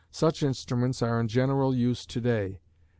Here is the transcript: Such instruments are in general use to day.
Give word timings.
Such 0.09 0.41
instruments 0.41 1.03
are 1.03 1.21
in 1.21 1.27
general 1.27 1.75
use 1.75 2.07
to 2.07 2.19
day. 2.19 2.59